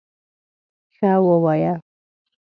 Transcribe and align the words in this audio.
_ښه، 0.95 1.11
ووايه! 1.27 1.73